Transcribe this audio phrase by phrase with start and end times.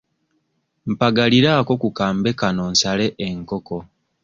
[0.91, 3.77] Mpagaliraako ku kambe kano nsale enkoko.